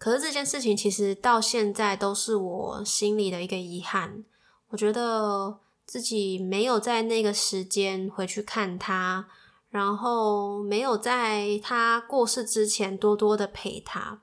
[0.00, 4.24] 可是这件事情其实到现在都是我心里的一个遗憾。
[4.70, 9.28] 我觉得自己没有在那个时间回去看他，
[9.68, 14.22] 然后没有在他过世之前多多的陪他。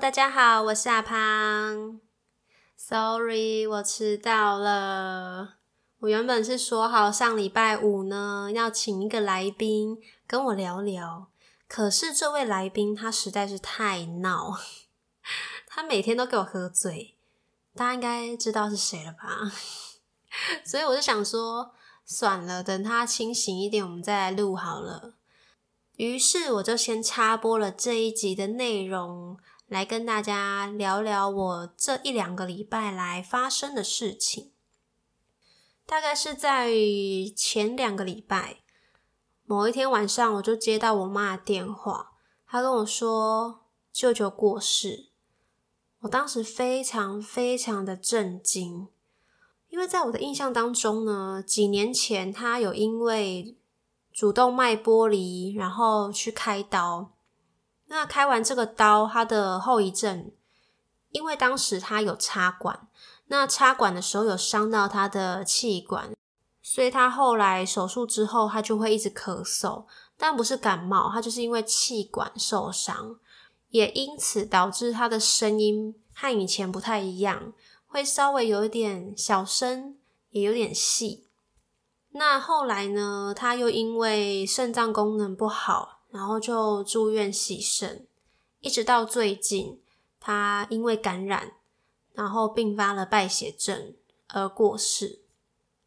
[0.00, 2.00] 大家好，我是阿胖。
[2.74, 5.56] Sorry，我迟到了。
[5.98, 11.28] 我原本是说好上礼拜五呢要请一个来宾跟我聊聊，
[11.68, 14.56] 可是这位来宾他实在是太闹，
[15.68, 17.18] 他每天都给我喝醉。
[17.74, 19.52] 大家应该知道是谁了吧？
[20.64, 21.74] 所以我就想说，
[22.06, 25.16] 算了，等他清醒一点，我们再来录好了。
[25.96, 29.38] 于是我就先插播了这一集的内容。
[29.70, 34.50] 来跟大家聊聊我这一两个礼拜来发生的事情。
[35.86, 36.72] 大概是在
[37.36, 38.62] 前两个礼拜，
[39.44, 42.14] 某一天晚上，我就接到我妈的电话，
[42.48, 43.60] 她跟我说
[43.92, 45.10] 舅舅过世。
[46.00, 48.88] 我当时非常非常的震惊，
[49.68, 53.56] 因为在我的印象当中呢，几年前他有因为
[54.10, 57.12] 主动脉剥离，然后去开刀。
[57.92, 60.30] 那开完这个刀，他的后遗症，
[61.10, 62.86] 因为当时他有插管，
[63.26, 66.14] 那插管的时候有伤到他的气管，
[66.62, 73.16] 所以他后来手术之后，他就会一直咳嗽，但不是感冒，他就是因为气管受伤，
[73.70, 77.52] 也因此导致他的声音和以前不太一样，
[77.88, 79.96] 会稍微有一点小声，
[80.30, 81.26] 也有点细。
[82.12, 85.99] 那后来呢，他又因为肾脏功能不好。
[86.10, 88.04] 然后就住院洗肾，
[88.60, 89.80] 一直到最近，
[90.18, 91.52] 他因为感染，
[92.14, 93.94] 然后并发了败血症
[94.28, 95.20] 而过世。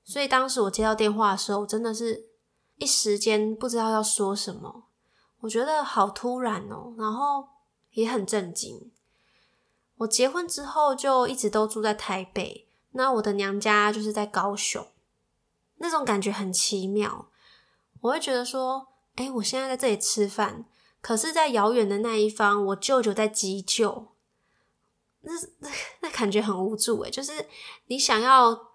[0.05, 2.29] 所以当时我接到电话的时候，真的是
[2.77, 4.85] 一时间不知道要说什么。
[5.41, 7.49] 我觉得好突然哦，然后
[7.91, 8.91] 也很震惊。
[9.97, 14.87] 我结婚之后就一直都住在台北，那我的娘家就是在高雄，
[15.79, 17.27] 那种感觉很奇妙。
[17.99, 18.87] 我会觉得说。
[19.15, 20.65] 哎，我现在在这里吃饭，
[20.99, 24.07] 可是，在遥远的那一方，我舅舅在急救，
[25.21, 25.69] 那那
[26.01, 27.47] 那感觉很无助诶就是
[27.87, 28.71] 你想要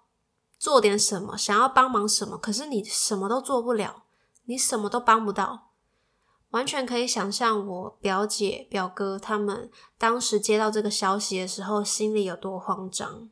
[0.57, 4.03] 做点什么，想要帮忙什么，可是你什么都做不了，
[4.45, 5.71] 你什么都帮不到，
[6.51, 13.29] 完全可以想象我表姐表哥他们当时接到这个消息的时候，心里有多慌张。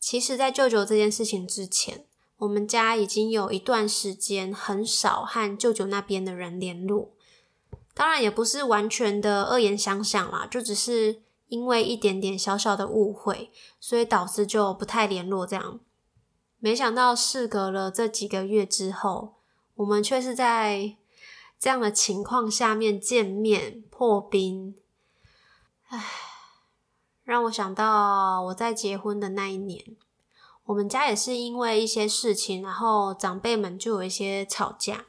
[0.00, 2.06] 其实，在舅舅这件事情之前。
[2.38, 7.12] 我们家已经有一段时间很少和舅舅那边的人联络，
[7.94, 15.46] 当然也不是完全的恶言相向啦，就只是因为一点点小小的误会，所以导致就不太联络。
[15.46, 15.80] 这样，
[16.58, 19.36] 没想到事隔了这几个月之后，
[19.76, 20.96] 我们却是在
[21.60, 24.74] 这样的情况下面见面破冰。
[25.88, 26.04] 唉，
[27.22, 29.96] 让我想到我在结婚的那一年。
[30.66, 35.06] 我们家也是因为一些事情，然后长辈们就有一些吵架。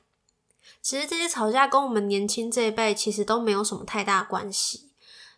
[0.81, 4.91] 其实这些吵架跟我们年轻这一辈其实都没有什么太大关系。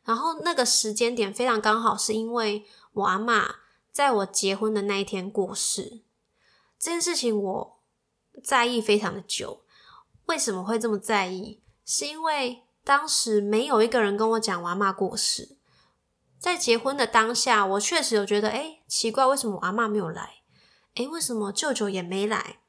[0.03, 3.56] 然后那个时间点非常刚好，是因为我阿妈
[3.91, 6.01] 在我结婚的那一天过世。
[6.79, 7.79] 这件事情我
[8.44, 9.61] 在意非常的久。
[10.25, 11.62] 为什么会这么在意？
[11.86, 15.56] 是因为当时没有一个人跟我讲我阿妈过世。
[16.39, 20.42] 在结婚的当下，我确实有觉得，哎，奇怪，为什么我阿妈没有来？
[20.95, 22.60] 哎，为什么舅舅也没来？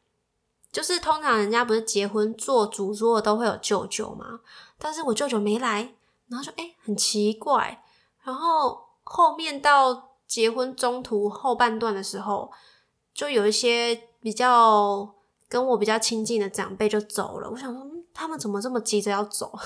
[0.71, 4.41] 就是通常人家不是结婚做主桌都会有舅舅嘛，
[4.79, 5.95] 但是我舅舅没来，
[6.29, 7.83] 然后说，哎，很奇怪。
[8.23, 12.51] 然后后面到结婚中途后半段的时候，
[13.15, 15.15] 就有一些比较
[15.49, 17.49] 跟我比较亲近的长辈就走了。
[17.51, 17.83] 我想说，
[18.13, 19.59] 他们怎么这么急着要走？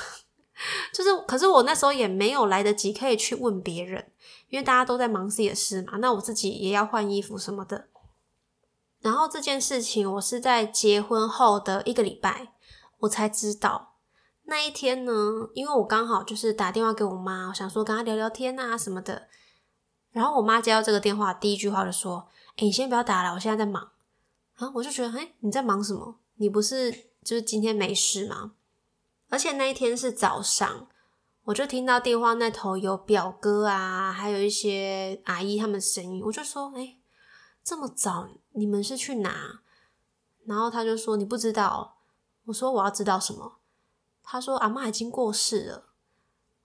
[0.92, 4.12] 就是，可是我那时候也没有来得及可以去问别人，
[4.48, 5.98] 因为大家都在忙自己的事嘛。
[5.98, 7.88] 那我自己也要换衣服什么的。
[9.00, 12.52] 然后这件事情我是在结婚后的一个礼拜，
[13.00, 13.96] 我才知道。
[14.44, 15.12] 那一天呢，
[15.54, 19.28] 因为我刚好就是打电话给我妈，我想说跟她聊聊天啊什么的。
[20.10, 22.28] 然后我妈接到这个电话，第一句话就说
[22.58, 23.92] ：“哎，你先不要打了，我现在在忙。”
[24.56, 26.20] 啊，我就觉得，哎，你在忙什么？
[26.36, 26.92] 你不是
[27.24, 28.52] 就是今天没事吗？
[29.32, 30.88] 而且那一天是早上，
[31.44, 36.98] 我就听到电话那头有表哥啊，还有一些阿姨他们声音，我就说：“哎。”
[37.64, 39.62] 这么早，你们是去哪？
[40.44, 41.96] 然后他就说你不知道。
[42.46, 43.60] 我说我要知道什么？
[44.22, 45.84] 他说阿妈已经过世了。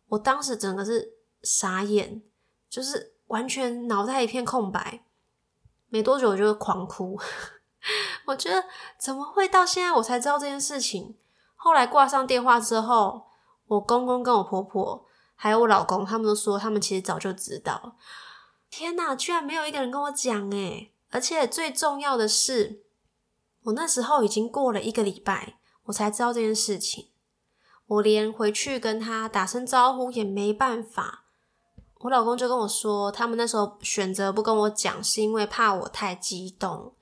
[0.09, 2.23] 我当时整个是傻眼，
[2.67, 5.05] 就是完全脑袋一片空白。
[5.87, 7.17] 没多久我就狂哭。
[8.25, 8.65] 我觉得
[8.99, 11.15] 怎么会到现在我才知道这件事情？
[11.67, 13.25] 后来挂上电话之后，
[13.67, 15.05] 我公公跟我婆婆
[15.35, 17.97] 还有我老公，他们都说他们其实早就知道。
[18.69, 22.83] 天哪，居然没有一个人跟我讲诶而且最重要的是，
[23.63, 27.09] 我那时候已经过了一个礼拜，我才知道这件事情。
[27.87, 31.25] 我连回去跟他打声招呼也没办法。
[31.99, 36.93] 我老公就跟我说，他们那时候选择不跟我讲，是因为怕我太激动，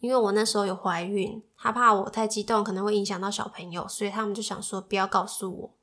[0.00, 5.74] 因为我那时候有怀孕，他怕我太激动可能会影响到小朋友，所以他们就想说不要告诉我。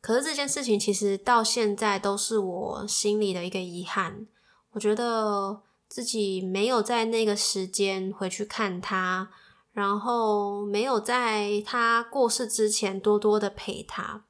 [0.00, 4.26] 可是这件事情其实到现在都是我心里的一个遗憾。
[4.70, 9.30] 我觉得自己没有在那个时间回去看他，
[9.72, 14.24] 然后没有在他过世之前多多的陪他。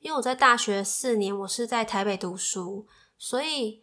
[0.00, 2.86] 因为我在大学四年，我是在台北读书，
[3.16, 3.82] 所以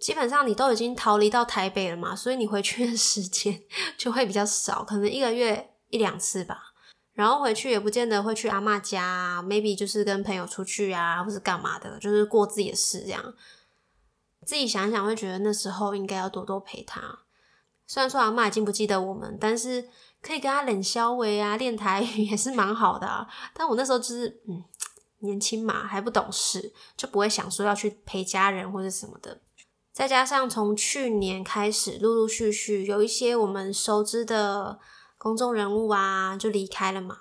[0.00, 3.62] 基本上你都已经逃离到台北了嘛，所以你回去的时间
[3.98, 6.72] 就会比较少，可能一个月一两次吧。
[7.12, 13.34] 然后回去也不见得会去阿妈家啊，maybe 就是跟朋友出去啊，或是干嘛的，就是过自己的事这样。
[14.46, 17.18] 自己想想会觉得那时候应该要多多陪他。
[17.86, 19.86] 虽然说阿妈已经不记得我们，但是
[20.22, 23.28] 可以跟他冷消维啊，练台语也是蛮好的。
[23.52, 24.64] 但我那时候就是嗯
[25.18, 29.38] 年轻嘛，还不懂事，就不会想说要去陪家人或者什么的。
[30.00, 34.80] 再加上从去年开始，陆陆续续有一些我们熟知的。
[35.18, 37.18] 公众人物啊，就离开了嘛。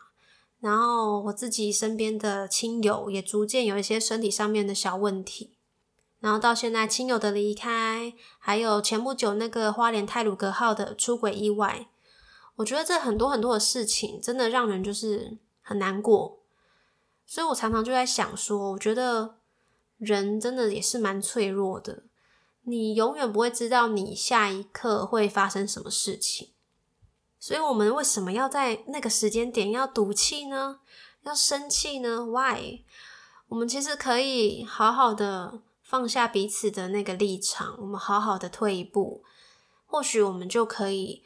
[0.61, 5.57] 然后我自己身边的亲友也逐渐有一些身体上面的小问题。
[6.19, 11.89] 然后到现在亲友的离开，还有前不久那个花莲泰鲁格号的出轨意外，
[12.55, 16.39] 我觉得这很多很多的事情，真的让人就是很难过。
[17.25, 19.35] 所以我常常就在想说，我觉得
[19.97, 22.03] 人真的也是蛮脆弱的，
[22.63, 26.49] 你永远不会知道你下一刻会发生什么事情。
[27.39, 30.81] 所以，我们为什么要在那个时间点要赌气呢？
[31.23, 32.83] 要生气呢？Why？
[33.47, 39.23] 我们其实可以好好的放下彼此的那个立场，我们好好的退一步，
[39.85, 41.23] 或许我们就可以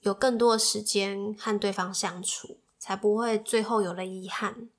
[0.00, 4.70] 有更多的时间和对方相处，才不会最后有了遗憾。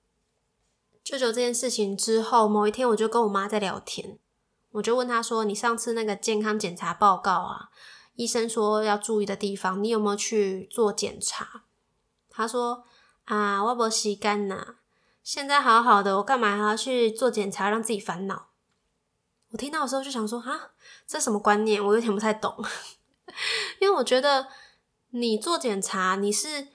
[1.04, 4.20] 舅舅这件事情之后，某一天我就跟我妈在聊天，
[4.72, 7.70] 我就问他说：“你上次那个健康检查报告啊？”
[8.16, 11.64] 医生说要注意的地方，你有没有去做检查？
[12.30, 12.84] 他说
[13.26, 14.76] 啊，我不洗干呐，
[15.24, 18.50] 现在好好的，我干嘛还要去做检查，让自己烦恼？
[19.52, 20.72] 我听到的时候就想说，哈，
[21.08, 21.84] 这什么观念？
[21.84, 22.56] 我有点不太懂。
[23.80, 24.48] 因为我觉得
[25.12, 26.68] 你做检查，你是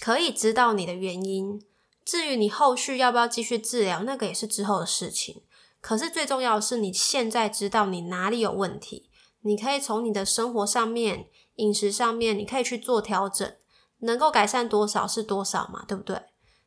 [0.00, 1.62] 可以知道你的原因，
[2.04, 5.42] 至于你后续要不要继续治疗，那个也是之后的事情。
[5.86, 9.08] 可是最重要的是，你现在知道你哪里有问题。
[9.42, 13.56] 你可以从你的生活上面、饮食上面，你可以去做调整，
[14.00, 16.20] 能够改善多少是多少嘛，对不对？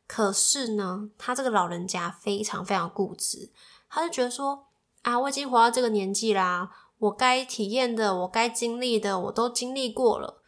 [0.06, 3.52] 可是呢，他这个老人家非常非常固执，
[3.90, 4.68] 他就觉得说
[5.02, 10.42] 啊，我已经活到这个年纪啦，我该体验的、我该经历的，我都经历过了，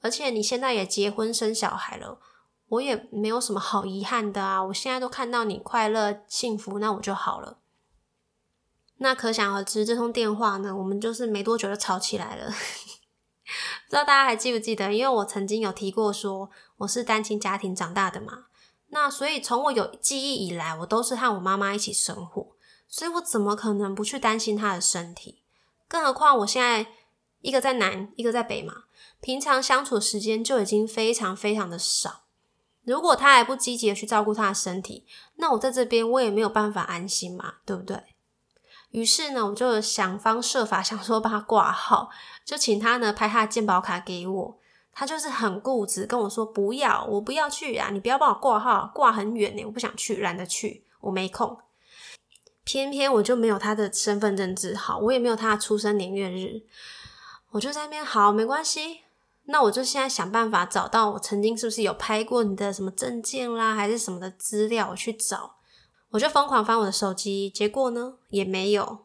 [0.00, 2.18] 而且你现在也结婚生小孩了，
[2.68, 7.58] 我也没有什么好遗憾的啊，我现在都看到你快乐幸福，那我就好了。
[8.98, 12.46] 那可想而知，这通电话呢，我们就是没多久就吵起来了。
[13.86, 14.92] 不知道大家还记不记得？
[14.92, 18.46] 因为我曾经有提过，说我是单亲家庭长大的嘛。
[18.88, 22.56] 那所以从我有记忆以来，我都是和我妈妈一起生活，
[22.88, 25.42] 所以我怎么可能不去担心她的身体？
[25.86, 26.86] 更何况我现在
[27.42, 28.84] 一个在南，一个在北嘛，
[29.20, 32.22] 平常相处时间就已经非常非常的少。
[32.82, 38.00] 如果他还不积极的去照顾他的身体，那我在这边我也没有办法安心嘛，对不对？
[38.96, 42.08] 于是呢，我就想方设法想说把他挂号，
[42.46, 44.58] 就请他呢拍他的健保卡给我。
[44.90, 47.90] 他就是很固执，跟我说不要，我不要去啊！
[47.92, 51.58] 你不要帮我挂号，挂很远呢，我不想去，懒得去，我没空。
[52.64, 56.62] 偏偏我就没有他的身份证字号，我也没有他的出生年月日。
[57.50, 59.02] 我就在那边好，没关系。
[59.44, 65.55] 那我就现在想办法找到我曾经是不是有拍过你的什么证件啦，还是什么的资料，我去找。
[66.16, 69.00] 我就疯狂翻我的手机，结果呢也没有。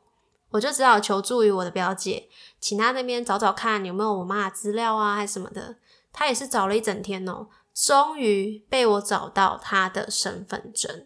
[0.51, 5.75] 我就只好求助于我的表姐，请她那边找找看有没有我妈的资料啊，还是什么的。
[6.13, 11.05] 她也是找了一整天哦，终于被我找到她的身份证，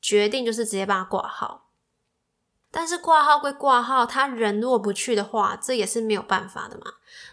[0.00, 1.66] 决定就是直接帮她挂号。
[2.70, 6.84] 但是挂号归挂号，他人如果不去的话，这也是没有办法的嘛。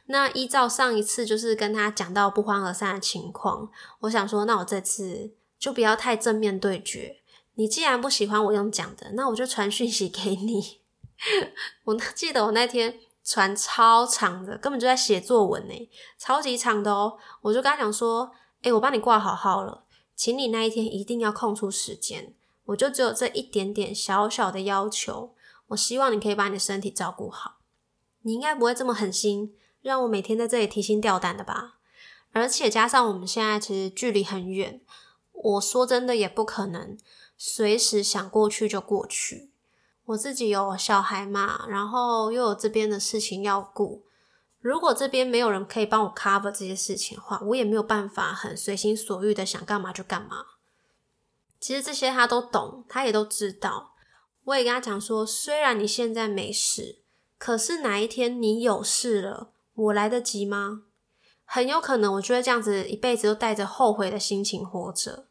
[0.08, 7.22] 那依照上一次就是跟他讲到不欢而散的情况，我想说，那我这次就不要太正面对决。
[7.56, 10.80] 你既然不喜欢我用讲的，那我就传讯息给你。
[11.86, 17.18] 我记得我那天传超长的，根本就在写作文呢，超级长的哦。
[17.42, 18.32] 我就跟他讲说，
[18.62, 19.86] 诶，我帮你挂好号了，
[20.16, 22.34] 请你那一天一定要空出时间。
[22.66, 25.34] 我就只有这一点点小小的要求，
[25.68, 27.58] 我希望你可以把你的身体照顾好。
[28.24, 31.78] 你应该不会这么狠心，让我每天在这里提心吊胆的吧？
[32.34, 34.82] 而且加上我们现在其实距离很远，
[35.32, 36.98] 我说真的也不可能
[37.48, 39.52] 随时想过去就过去。
[40.06, 44.04] 我自己有小孩嘛，然后又有这边的事情要顾。
[44.60, 50.38] 如果这边没有人可以帮我 cover 这些事情的话，我也没有办法很随心所欲的想干嘛就干嘛。
[51.60, 53.92] 其实这些他都懂，他也都知道。
[54.46, 57.04] 我也跟他讲说，虽然你现在没事，
[57.38, 60.82] 可是哪一天你有事了，我来得及吗？
[61.46, 65.28] 很有可能，我就会这样子一辈子都带着后悔的心情活着。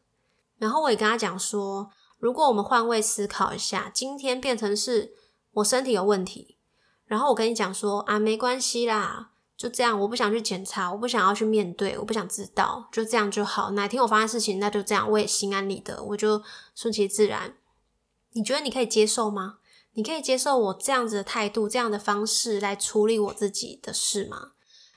[0.57, 1.91] 然后我也跟他讲说，
[2.25, 5.13] 如果我们换位思考一下，今天变成是
[5.53, 6.57] 我身体有问题，
[7.05, 9.29] 然后我跟你讲说啊，没关系啦。
[9.55, 13.69] 就这样，我不想去检查，我不想要去面对，我不想知道，就这样就好。
[13.73, 16.41] 哪天我发生事情，那就这样，我也心安理得，我就
[16.73, 17.55] 顺其自然。
[18.31, 19.59] 你觉得你可以接受吗？
[19.93, 24.53] 你可以接受我这样子的态度、这样的方式来处理我自己的事吗？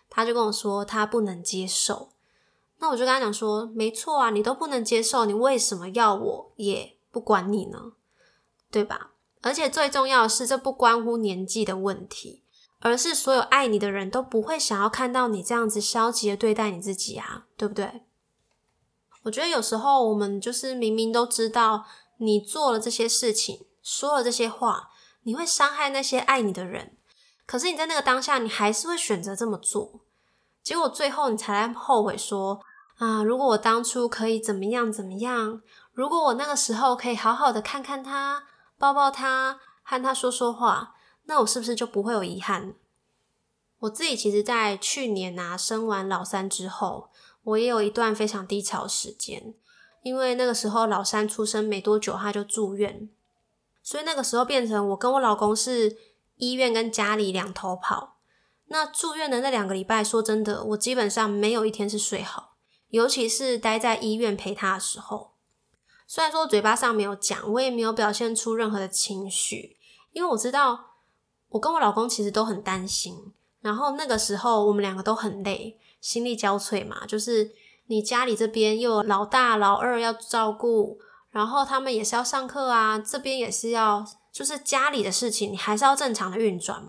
[0.08, 2.08] 他就跟我说他不能接受。
[2.78, 7.94] 那我就跟他讲说，没错啊，你都不能接受，你为什么要我也不管你呢？
[8.70, 9.10] 对吧？
[9.40, 12.44] 而且最重要的是，这不关乎年纪的问题。
[12.78, 18.04] 而是所有爱你的人都不会想要看到你这样子消极的对待你自己啊，对不对？
[19.24, 21.86] 我觉得有时候我们就是明明都知道
[22.18, 24.90] 你做了这些事情，说了这些话，
[25.24, 26.96] 你会伤害那些爱你的人，
[27.46, 30.02] 可是你在那个当下，你还是会选择这么做，
[30.62, 32.60] 结果最后你才来后悔说
[32.98, 35.62] 啊，如果我当初可以怎么样怎么样，
[35.98, 38.44] 如果我那个时候可以好好的看看他，
[38.78, 40.94] 抱抱他，和他说说话。
[41.24, 42.76] 那我是不是就不会有遗憾？
[43.80, 47.10] 我自己其实，在去年啊生完老三之后，
[47.42, 49.56] 我也有一段非常低潮时间，
[50.04, 53.10] 因为那个时候老三出生没多久，他就住院，
[53.82, 55.96] 所以那个时候变成我跟我老公是
[56.36, 58.18] 医院跟家里两头跑。
[58.66, 62.54] 那住院的那两个礼拜，说真的，我基本上没有一天是睡好，
[62.90, 65.32] 尤其是待在医院陪他的时候。
[66.08, 69.76] 虽然说嘴巴上没有讲，我也没有表现出任何的情绪，
[70.10, 70.86] 因为我知道。
[71.50, 77.06] 我跟我老公其实都很担心，然后那个时候我们两个都很累，心力交瘁嘛。
[77.06, 77.50] 就是
[77.86, 81.00] 你家里这边又有老大、老二要照顾，
[81.30, 86.86] 然后他们也是要上课啊，这边也是要，就是家里的事情你还是要正常的运转。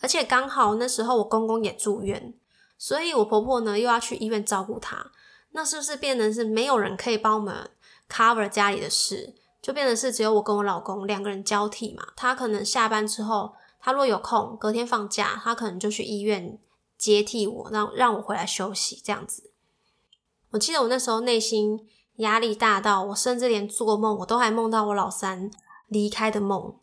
[0.00, 2.34] 而且刚好那时候我公公也住院，
[2.76, 5.12] 所以我婆婆呢又要去医院照顾他，
[5.52, 7.70] 那是不是变成是没有人可以帮我们
[8.08, 12.08] cover 家里的事，就变成是只有我跟我老公两个人交替嘛？
[12.16, 13.54] 他可能下班之后。
[13.86, 16.58] 他若有空，隔天放假，他可能就去医院
[16.96, 19.50] 接替我，让让我回来休息这样子。
[20.52, 25.50] 我记得我那时候内心压力大到，我甚至连做梦，我都还梦到我老三
[25.88, 26.78] 离开的梦。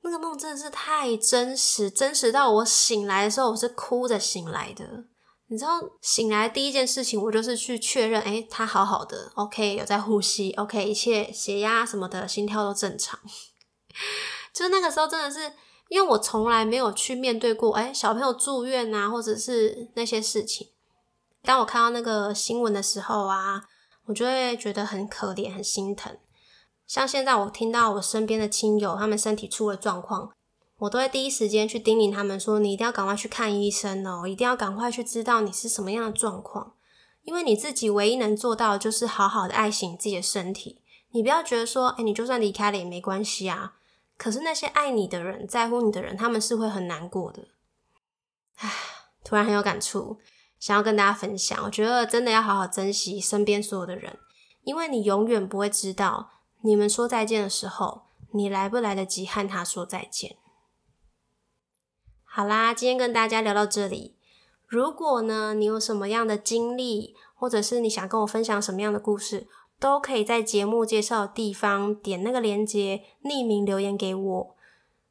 [0.00, 5.04] 那个梦真的是太真实，真实到我醒来的时候，我是哭着醒来的。
[5.48, 13.18] 你知道，醒来第一件事情，我就是去确认，诶，他好好的，OK，有在呼吸，OK，一切血压什么的，心跳都正常。
[14.54, 15.52] 就是那个时候，真的是。
[15.90, 20.68] 因为我从来没有去面对过，哎，小朋友住院啊，或者是那些事情。
[21.42, 23.62] 当我看到那个新闻的时候啊，
[24.04, 26.14] 我就会觉得很可怜、很心疼。
[26.86, 30.30] 像现在我听到我身边的亲友他们身体出了状况，
[30.78, 36.74] 我都会第一时间去叮咛他们说：“你一定要赶快去看医生哦，一定要赶快去知道你是什么样的状况。
[37.22, 40.80] 因为你自己唯一能做到的就是好好的爱惜你自己的身体。
[41.10, 43.74] 你不要觉得说，哎，你就算离开了也没关系啊。”
[44.16, 47.48] 可是那些爱你的人、在乎你的人，他们是会很难过的。
[48.56, 48.72] 唉，
[49.22, 50.18] 突然很有感触，
[50.58, 51.56] 想要跟大家分享。
[51.64, 54.18] 我觉得真的要好好珍惜身边所有的人，
[54.64, 56.30] 因为你永远不会知道，
[56.62, 60.36] 你们说再见的时候，你来不来得及和他说再见。
[62.38, 64.14] 好啦，今天跟大家聊到这里。
[64.68, 69.48] 如果呢，你有什么样的经历，或者是你想跟我分享什么样的故事，
[69.80, 74.56] 都可以在节目介绍的地方点那个链接，匿名留言给我。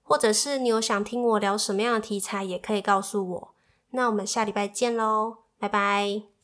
[0.04, 3.54] 或者是你有想听我聊什么样的题材，也可以告诉我。
[3.90, 6.37] 那我们下礼拜见喽，拜拜。